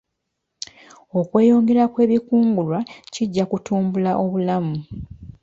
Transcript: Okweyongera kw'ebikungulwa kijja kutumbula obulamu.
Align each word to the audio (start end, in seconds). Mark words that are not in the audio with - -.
Okweyongera 1.19 1.83
kw'ebikungulwa 1.93 2.79
kijja 3.13 3.43
kutumbula 3.51 4.11
obulamu. 4.23 4.75